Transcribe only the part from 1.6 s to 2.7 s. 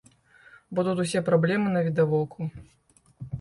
навідавоку.